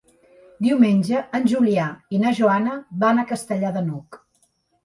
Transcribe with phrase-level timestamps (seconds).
[0.67, 1.85] Diumenge en Julià
[2.17, 4.19] i na Joana van a Castellar de n'Hug.